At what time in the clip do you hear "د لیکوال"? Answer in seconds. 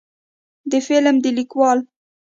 1.23-1.79